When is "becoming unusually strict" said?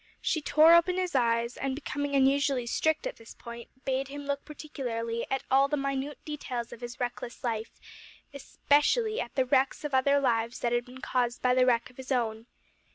1.75-3.05